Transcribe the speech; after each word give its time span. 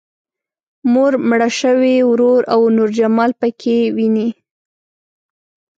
مور، 0.91 1.13
مړ 1.29 1.41
شوی 1.59 1.95
ورور 2.11 2.41
او 2.53 2.61
نور 2.77 2.89
جمال 2.97 3.31
پکې 3.39 3.77
ويني. 3.95 4.29